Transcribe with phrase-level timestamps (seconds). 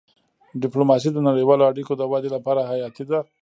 [0.63, 3.19] ډيپلوماسي د نړیوالو اړیکو د ودي لپاره حیاتي ده.